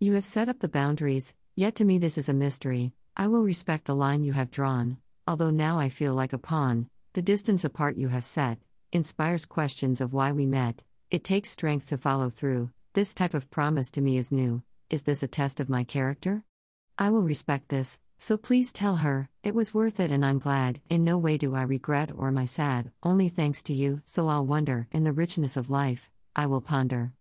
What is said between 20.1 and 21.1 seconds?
and I'm glad. In